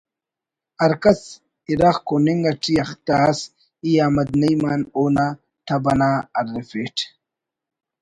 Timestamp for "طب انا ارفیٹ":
5.65-6.95